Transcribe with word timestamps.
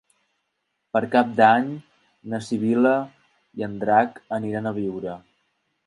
Per 0.95 1.01
Cap 1.15 1.35
d'Any 1.41 1.69
na 2.33 2.41
Sibil·la 2.47 2.97
i 3.61 3.67
en 3.71 3.79
Drac 3.87 4.19
aniran 4.41 4.73
a 4.73 4.77
Biure. 4.81 5.21